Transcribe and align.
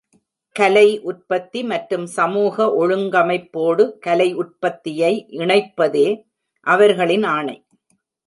கலை 0.55 0.85
உற்பத்தி 1.09 1.59
மற்றும் 1.63 2.07
சமூக 2.15 2.65
ஒழுங்கமைப்போடு 2.79 3.83
கலை 4.05 4.27
உற்பத்தியை 4.41 5.13
இணைப்பதே 5.41 6.07
அவர்களின் 6.67 7.27
ஆணை. 7.35 7.57